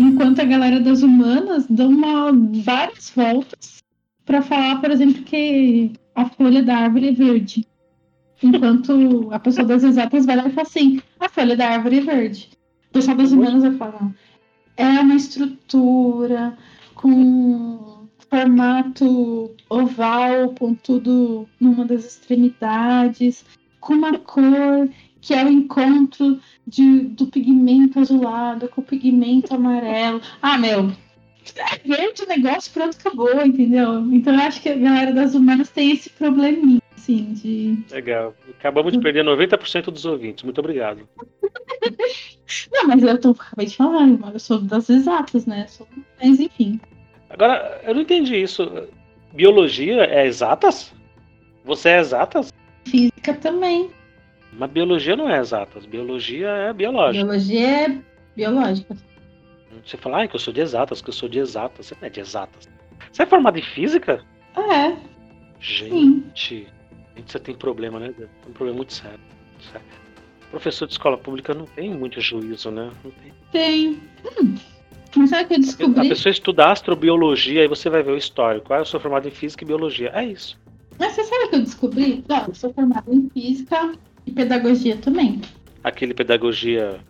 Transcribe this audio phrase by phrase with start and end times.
[0.00, 2.32] Enquanto a galera das humanas dá uma,
[2.64, 3.82] várias voltas
[4.24, 7.66] para falar, por exemplo, que a folha da árvore é verde.
[8.42, 12.00] Enquanto a pessoa das exatas vai lá e fala assim: a folha da árvore é
[12.00, 12.48] verde.
[12.88, 14.10] O pessoal das humanas vai falar:
[14.78, 16.56] é uma estrutura
[16.94, 23.44] com formato oval, pontudo numa das extremidades,
[23.80, 24.88] com uma cor
[25.20, 30.20] que é o encontro de, do pigmento azulado com o pigmento amarelo.
[30.40, 30.92] Ah, meu,
[31.84, 34.00] verde o negócio, pronto, acabou, entendeu?
[34.12, 37.78] Então eu acho que a galera das humanas tem esse probleminha, assim, de.
[37.90, 38.34] Legal.
[38.58, 40.44] Acabamos de perder 90% dos ouvintes.
[40.44, 41.08] Muito obrigado.
[42.72, 45.66] Não, mas eu tô, acabei de falar, eu sou das exatas, né?
[45.68, 45.86] Sou...
[46.20, 46.80] Mas enfim.
[47.28, 48.88] Agora, eu não entendi isso.
[49.32, 50.92] Biologia é exatas?
[51.64, 52.52] Você é exatas?
[52.84, 53.88] Física também.
[54.52, 55.86] Mas biologia não é exatas.
[55.86, 57.24] Biologia é biológica.
[57.24, 57.98] Biologia é
[58.36, 58.96] biológica.
[59.84, 61.86] Você fala, ah, que eu sou de exatas, que eu sou de exatas.
[61.86, 62.68] Você não é de exatas.
[63.12, 64.24] Você é formado em física?
[64.56, 64.96] É.
[65.60, 66.66] Gente,
[67.16, 68.12] gente, você tem problema, né?
[68.16, 69.20] Tem um problema muito sério.
[69.72, 69.86] sério.
[70.50, 72.90] Professor de escola pública não tem muito juízo, né?
[73.04, 73.32] Não tem.
[73.52, 74.02] Tem.
[74.42, 74.54] Hum.
[75.16, 76.06] Mas sabe o que eu descobri?
[76.06, 78.72] A pessoa estuda astrobiologia e você vai ver o histórico.
[78.72, 80.10] Ah, eu sou formado em física e biologia.
[80.14, 80.58] É isso.
[80.98, 82.24] Mas você sabe o que eu descobri?
[82.28, 83.92] Não, eu sou formado em física
[84.30, 85.40] e pedagogia também.
[85.82, 87.00] Aquele pedagogia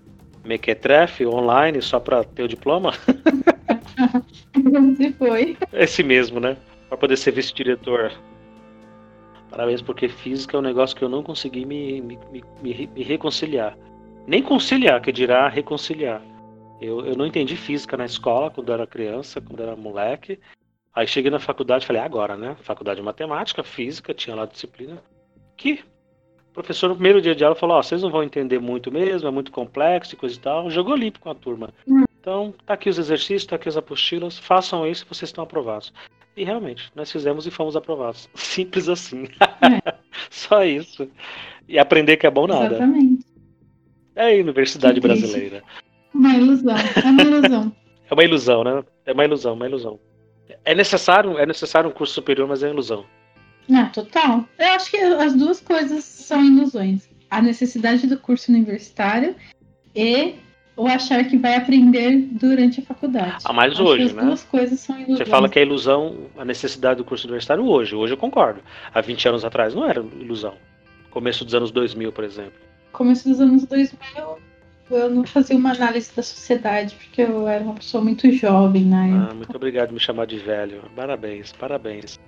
[0.45, 2.93] mequetrefe online só para ter o diploma?
[4.97, 5.57] Se foi.
[5.73, 6.57] Esse mesmo, né?
[6.89, 8.13] Para poder ser vice-diretor.
[9.51, 12.19] Parabéns, porque física é um negócio que eu não consegui me, me,
[12.63, 13.77] me, me reconciliar.
[14.27, 16.23] Nem conciliar, que dirá reconciliar.
[16.81, 20.39] Eu, eu não entendi física na escola quando era criança, quando era moleque.
[20.95, 22.57] Aí cheguei na faculdade e falei, agora, né?
[22.63, 25.03] Faculdade de matemática, física, tinha lá disciplina.
[25.57, 25.85] Que
[26.51, 28.91] o professor, no primeiro dia de aula, falou: Ó, oh, vocês não vão entender muito
[28.91, 30.71] mesmo, é muito complexo e coisa e tal.
[30.71, 31.71] Jogou limpo com a turma.
[31.87, 32.05] Hum.
[32.21, 35.93] Então, tá aqui os exercícios, tá aqui as apostilas, façam isso e vocês estão aprovados.
[36.37, 38.29] E realmente, nós fizemos e fomos aprovados.
[38.35, 39.25] Simples assim.
[39.41, 39.95] É.
[40.29, 41.09] Só isso.
[41.69, 42.75] E aprender que é bom nada.
[42.77, 43.25] Exatamente.
[44.17, 45.63] É a universidade brasileira.
[46.13, 46.77] Uma ilusão.
[46.77, 47.77] É uma ilusão.
[48.11, 48.85] é uma ilusão, né?
[49.07, 50.01] É uma ilusão, uma ilusão.
[50.65, 53.07] É necessário, é necessário um curso superior, mas é ilusão.
[53.71, 54.45] Não, total.
[54.59, 57.09] Eu acho que as duas coisas são ilusões.
[57.31, 59.37] A necessidade do curso universitário
[59.95, 60.35] e
[60.77, 63.45] o achar que vai aprender durante a faculdade.
[63.45, 64.23] Ah, mas acho hoje, as né?
[64.23, 65.19] As duas coisas são ilusões.
[65.19, 67.95] Você fala que é ilusão, a necessidade do curso universitário hoje.
[67.95, 68.61] Hoje eu concordo.
[68.93, 70.55] Há 20 anos atrás não era ilusão.
[71.11, 72.59] Começo dos anos 2000, por exemplo.
[72.93, 74.39] Começo dos anos 2000,
[74.91, 79.07] eu não fazia uma análise da sociedade, porque eu era uma pessoa muito jovem na
[79.07, 79.29] época.
[79.31, 80.83] Ah, muito obrigado por me chamar de velho.
[80.97, 82.19] Parabéns, parabéns.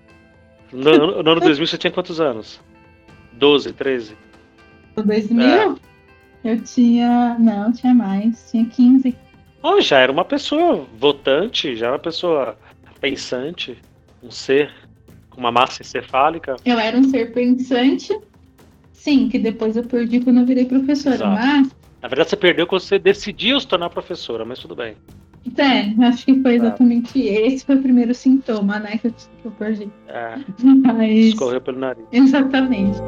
[0.73, 2.61] No, no ano 2000 você tinha quantos anos?
[3.33, 4.17] 12, 13?
[4.97, 5.43] No 2000?
[5.43, 5.75] É.
[6.45, 7.37] Eu tinha.
[7.39, 8.51] Não, tinha mais.
[8.51, 9.15] Tinha 15.
[9.63, 12.59] Oh, já era uma pessoa votante, já era uma pessoa
[13.01, 13.79] pensante,
[14.23, 14.73] um ser
[15.31, 16.57] com uma massa encefálica.
[16.65, 18.19] Eu era um ser pensante,
[18.93, 21.35] sim, que depois eu perdi quando eu virei professora, Exato.
[21.35, 21.71] mas.
[22.01, 24.97] Na verdade, você perdeu quando você decidiu se tornar professora, mas tudo bem.
[25.57, 27.49] É, acho que foi exatamente é.
[27.49, 29.91] esse foi o primeiro sintoma, né, que eu, que eu perdi.
[30.09, 31.11] É, Mas...
[31.27, 32.05] Escorreu pelo nariz.
[32.13, 32.99] Exatamente.